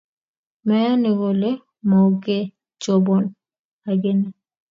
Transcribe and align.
Meyoni 0.67 1.09
kole 1.19 1.49
mokechobon 1.89 3.23
ageny. 3.89 4.21